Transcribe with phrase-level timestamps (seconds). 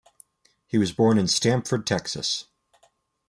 [0.65, 2.47] He was born in Stamford, Texas.